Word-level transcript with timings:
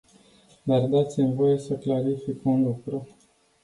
Dar 0.65 0.81
dați-mi 0.87 1.33
voie 1.33 1.57
să 1.57 1.73
clarific 1.77 2.45
un 2.45 2.63
lucru. 2.63 3.07